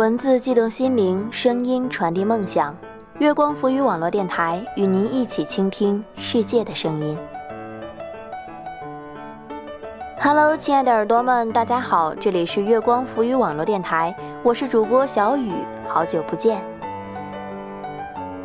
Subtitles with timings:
[0.00, 2.74] 文字悸动心灵，声音传递梦想。
[3.18, 7.18] 月光浮语网络电台与您一起倾听世界的声音。
[10.18, 15.52] Hello，亲爱的耳朵们，大家好，这里是月光浮语网络电台，我是主播小雨，
[15.86, 16.62] 好久不见。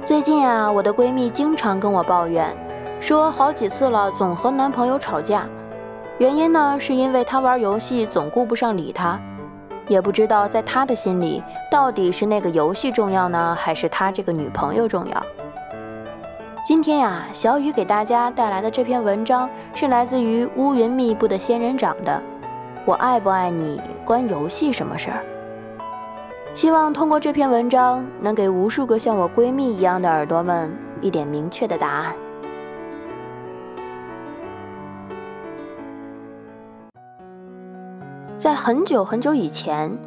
[0.04, 2.54] 最近啊，我的闺蜜经常跟我抱怨，
[3.00, 5.48] 说好几次了，总和男朋友吵架。
[6.18, 9.18] 原因呢，是因为她玩游戏总顾不上理他，
[9.88, 15.26] 也不知道在他的心里，到底是那个游戏重要呢，还是他这个女朋友重要？
[16.66, 22.20] 今天呀，小雨给大家带来的这篇文章是来自于乌云密布的仙人掌的
[22.86, 25.18] 《我爱不爱你关游戏什么事儿》。
[26.56, 32.16] 希望通过这篇文章，能给无数个像我闺蜜一样的耳朵们一点明确的答案。
[38.38, 39.98] 在很久很久以前，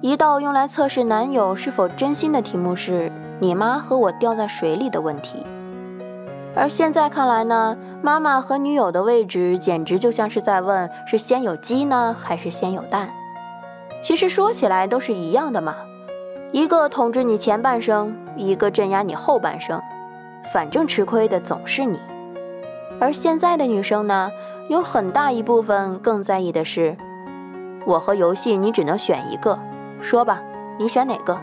[0.00, 5.46] 一道用来测试男友是否真心的题目是“你妈和我掉在水里”的问题。
[6.56, 13.08] 而现在看来呢，妈妈和女友的位置简直就像是在问：是先有鸡呢，还是先有蛋？
[14.00, 15.76] 其实说起来都是一样的嘛，
[16.50, 19.80] 一个统治你前半生，一个镇压你后半生，
[20.52, 22.00] 反正吃亏的总是你。
[23.00, 24.32] 而现在的女生呢，
[24.68, 26.96] 有很大一部分更在意的是：
[27.86, 29.58] 我和游戏你只能选一个，
[30.02, 30.42] 说吧，
[30.76, 31.38] 你选哪个？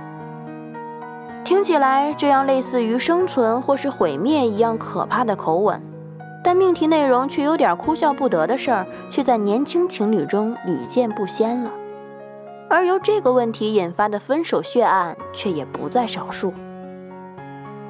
[1.45, 5.81] 听起来这样类似于生存或是毁灭一样可怕的口吻，
[6.44, 11.72] 但命题内容却有点哭笑不得的事儿，却在年轻情侣中屡见不鲜了。
[12.69, 16.53] 而由这个问题引发的分手血案却也不在少数。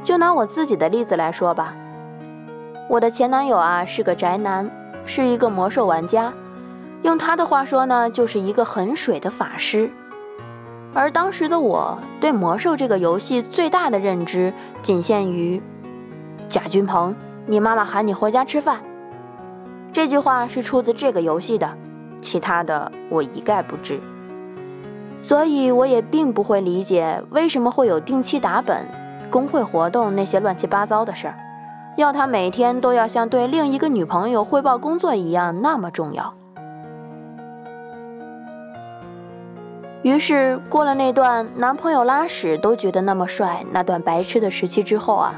[0.04, 1.74] 就拿我自己的例子来说吧，
[2.90, 4.70] 我的前男友啊是个宅男，
[5.06, 6.34] 是一个魔兽玩家，
[7.04, 9.92] 用他的话说呢，就是一个很水的法师。
[10.96, 15.62] 而当时的我对魔兽这个游戏最大的认知，仅限于
[16.48, 17.16] “贾君鹏，
[17.46, 18.80] 你妈妈喊你回家吃饭”
[19.92, 21.78] 这句话是出自这个游戏的，
[22.22, 24.00] 其他的我一概不知。
[25.22, 28.86] 所以我也并不会理解为什么会有定期打本、
[29.30, 31.36] 工会活动那些乱七八糟的事儿，
[31.98, 36.34] 要他每天都要像对另一个女朋友汇报工作一样那么重要。
[40.04, 45.34] 于是过了那段男朋友拉屎都觉得那么帅、那段白痴的时期之后啊，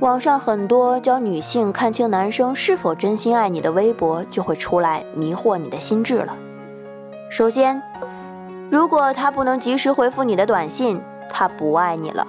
[0.00, 6.36] 网上很多教女性看清男生是否真心爱你的微博就会出来迷惑你的心智了。
[7.30, 7.82] 首先，
[8.70, 12.26] 如果他不能及时回复你的短信，他不爱你了；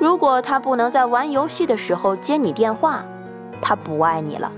[0.00, 3.04] 如果他不能在玩游戏的时候接你电话，
[3.60, 4.50] 他不爱你了；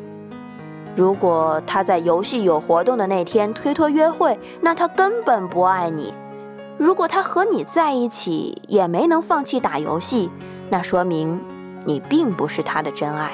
[0.97, 6.15] 如果他在游戏有活动的那天推脱约会，那他根本不爱你。
[6.79, 10.31] 如果他和你在一起也没能放弃打游戏，
[10.71, 11.41] 那说明
[11.85, 13.33] 你并不是他的真爱。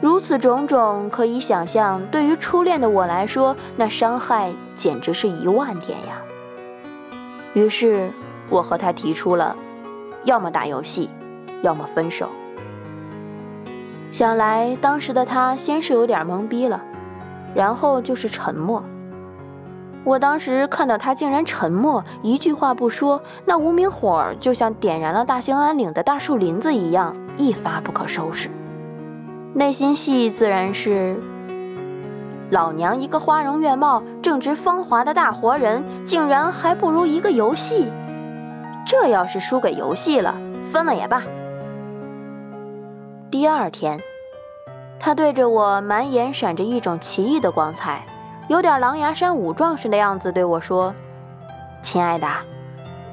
[0.00, 6.22] 如此种种，可以想象，对于初恋的我来说，那伤害简直是一万点呀。
[7.52, 8.10] 于是，
[8.48, 9.54] 我和他提出了，
[10.24, 11.10] 要么打游戏，
[11.62, 12.30] 要么分手。
[14.10, 16.80] 想来当时的他先是有点懵逼了，
[17.54, 18.82] 然后就是沉默。
[20.02, 28.48] 我当时看到他竟然沉默，一句话不说，那无名火就像点燃了大兴安岭的大树林子一样，一发不可收拾。
[29.52, 31.16] 内心戏自然是：
[32.50, 37.90] 老娘一个花容月貌、正值芳华的大活人，竟然还不如一个游戏。
[38.86, 40.34] 这要是输给游戏了，
[40.72, 41.22] 分了也罢。
[43.30, 44.02] 第二天，
[44.98, 48.04] 他对着我满眼闪着一种奇异的光彩。
[48.48, 50.92] 有点狼牙山五壮士的样子，对我说
[51.80, 52.26] ：“亲爱的，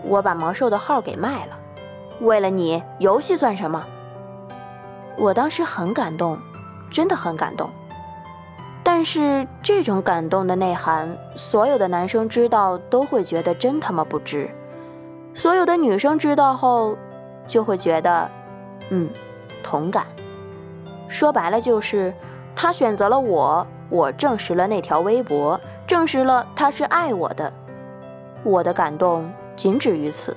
[0.01, 1.55] 我把魔兽的号给卖了，
[2.21, 3.85] 为了你，游戏算什么？”
[5.19, 6.39] 我当时很感动，
[6.89, 7.69] 真的很感动。
[8.83, 14.47] 但是这种感动的内涵，所有的男生知道都会觉得真他妈不值；
[15.35, 16.97] 所有的女生知道后，
[17.47, 18.27] 就会觉得，
[18.89, 19.07] 嗯，
[19.67, 20.07] 同感。
[21.09, 22.13] 说白了就是，
[22.55, 23.67] 他选择了我。
[23.89, 27.51] 我证实了那条微博，证实了他是爱我的，
[28.43, 30.35] 我的感动仅止于此。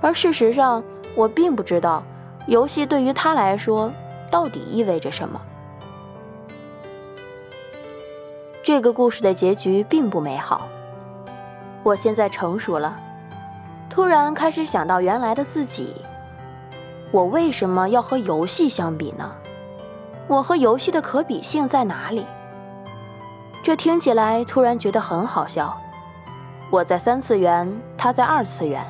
[0.00, 0.82] 而事实上，
[1.16, 2.02] 我并不知道
[2.46, 3.90] 游戏对于他来说
[4.30, 5.40] 到底意味着什么。
[8.62, 10.68] 这个故事的结局并不美好。
[11.82, 12.96] 我现在成熟了，
[13.90, 15.94] 突然开始想到原来的自己，
[17.12, 19.32] 我为什么要和游戏相比呢？
[20.26, 22.26] 我和游戏的可比性在哪里？
[23.62, 25.76] 这听起来突然觉得很好笑，
[26.70, 28.84] 我在三次元，他在二次元。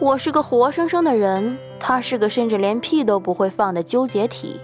[0.00, 4.60] 我是个活生生的人，他是个甚至连屁都不会放的纠结体。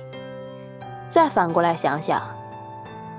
[1.09, 2.21] 再反过来想想，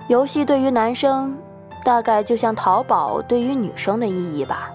[0.07, 1.37] 游戏对于男生，
[1.83, 4.69] 大概就像淘宝对于女生的意义吧。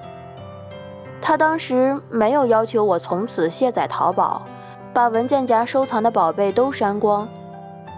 [1.21, 4.43] 他当时没有要求我从此卸载淘宝，
[4.93, 7.29] 把文件夹收藏的宝贝都删光，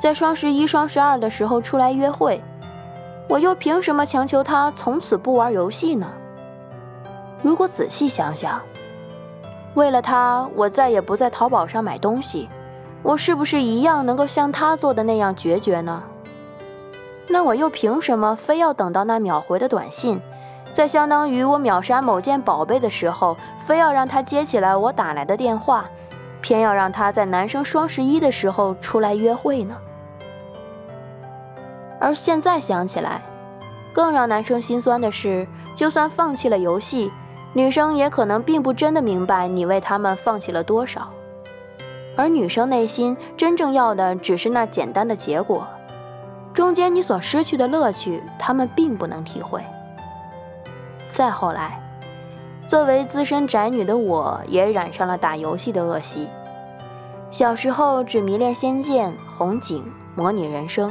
[0.01, 2.41] 在双十一、双十二的时候出来约会。
[3.29, 6.07] 我又凭什么强求他从此不玩游戏呢？
[7.41, 8.61] 如果仔细想想，
[9.75, 12.49] 为了他，我再也不在淘宝上买东西，
[13.03, 16.03] 我是不是一样能够像他做的那样决绝呢？
[17.29, 20.21] 那我又凭什么非要等到那秒回的短信，
[20.75, 25.87] 在相当于我秒杀某件宝贝的时候，非要让他接起来我打来的电话，
[26.43, 29.77] 偏要让他在男生双十一的时候出来约会呢？
[31.99, 33.23] 而现在想起来，
[33.95, 37.11] 更让男生心酸的是，就算放弃了游戏。
[37.55, 41.11] 女生也可能并不真的明白你为他们放弃了多少，
[42.17, 45.67] 而女生内心真正要的只是那简单的结果，
[46.55, 49.63] 中间你所失去的乐趣，他们并不能体会。
[51.11, 51.79] 再后来，
[52.73, 56.27] 作为资深宅女的我，也染上了打游戏的恶习。
[57.31, 59.81] 小时候只迷恋《仙剑》《红警》
[60.15, 60.89] 《模拟人生》，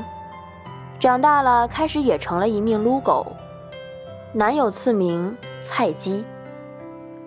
[0.99, 3.25] 长大了开始也成了一命撸狗，
[4.31, 5.35] 男友赐名
[5.65, 6.23] 菜鸡。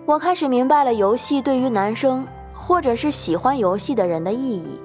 [0.05, 4.79] 我开始明白了游戏对于男生，或者是喜欢游戏的人的意义。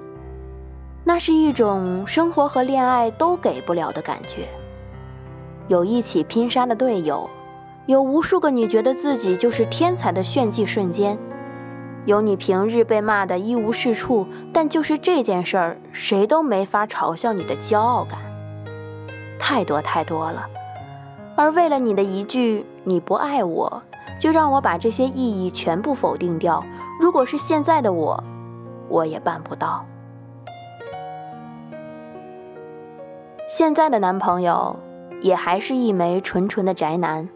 [1.05, 4.49] 那是一种生活和恋爱都给不了的感觉。
[5.69, 7.29] 有一起拼杀的队友，
[7.91, 11.17] 有无数个你觉得自己就是天才的炫技瞬间，
[12.05, 18.19] 有你平日被骂的一无是处，但就是这件事儿谁都没法嘲笑你的骄傲感。
[19.39, 20.47] 太多太多了。
[21.35, 23.83] 而为了你的一句“你不爱我”。
[24.21, 26.63] 就让我把这些意义全部否定掉。
[26.99, 28.23] 如果是现在的我，
[28.87, 29.83] 我也办不到。
[33.49, 34.75] 现在的男朋友
[35.21, 37.27] 也还是一枚纯纯的宅男。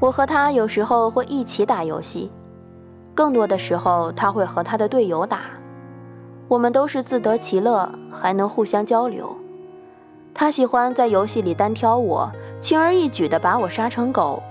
[0.00, 2.32] 我和他有时候会一起打游戏，
[3.14, 5.40] 更多的时候他会和他的队友打。
[6.48, 9.36] 我们都是自得其乐，还能互相交流。
[10.32, 14.42] 他喜欢在游戏里单挑我，轻而易举地把我杀成狗。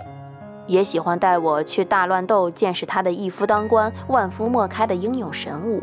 [0.68, 5.82] 也喜欢带我去大乱斗，见识他的一夫当关、万夫莫开的英勇神武。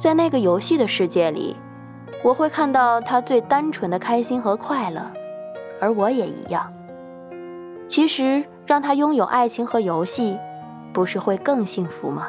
[0.00, 1.56] 在那个游戏的世界里，
[2.24, 5.00] 我会看到他最单纯的开心和快乐，
[5.80, 6.72] 而我也一样。
[7.88, 10.38] 其实，让他拥有爱情和游戏，
[10.92, 12.28] 不是会更幸福吗？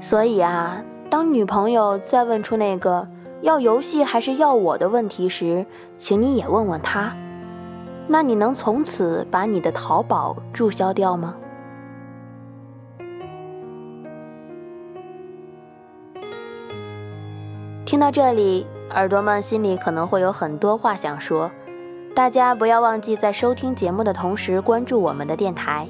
[0.00, 3.08] 所以啊，当女朋友再问出那个。
[3.42, 5.64] 要游戏还是要我的问题时，
[5.96, 7.16] 请你也问问他。
[8.06, 11.34] 那你能从此把你的淘宝注销掉吗？
[17.86, 21.50] 听到这里，耳朵们心里可能会有很多话想说。
[22.14, 25.88] 大家不要忘记在收听节目的同时关注我们的电台，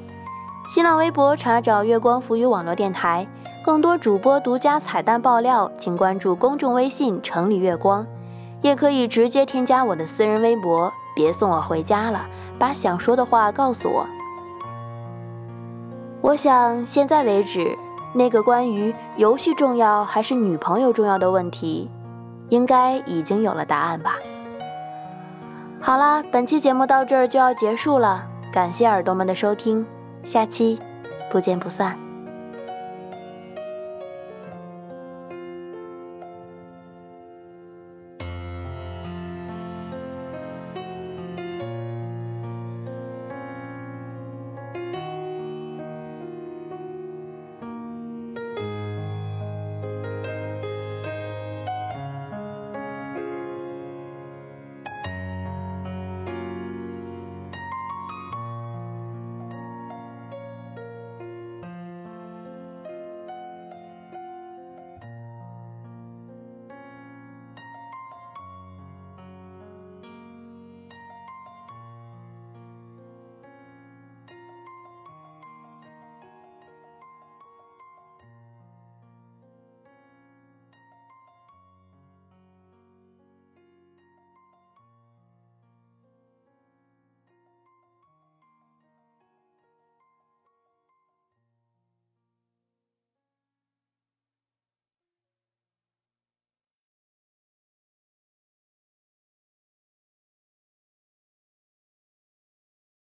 [0.68, 3.26] 新浪微博查找“月光浮语网络电台”。
[3.64, 8.06] 更多主播独家彩蛋爆料，请关注公众微信“城里月光”，
[8.62, 10.92] 也可以直接添加我的私人微博。
[11.14, 12.26] 别送我回家了，
[12.58, 14.06] 把想说的话告诉我。
[16.20, 17.76] 我想，现在为止，
[18.14, 21.90] 那个关于游戏重要还是女朋友重要的问题，
[22.50, 24.16] 应该已经有了答案吧。
[25.80, 29.86] 好啦，本期节目到这儿就要结束了，感谢耳朵们的收听，
[30.22, 30.78] 下期
[31.30, 32.09] 不见不散。